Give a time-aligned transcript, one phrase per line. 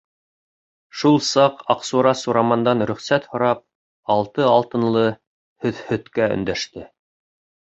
[1.01, 3.61] Шул саҡ Аҡсура Сурамандан рөхсәт һорап,
[4.15, 5.05] Алты Алтынлы
[5.67, 6.89] һөҙһөткә өндәште.